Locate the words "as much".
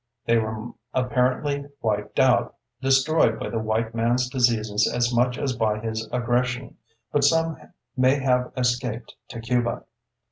4.91-5.37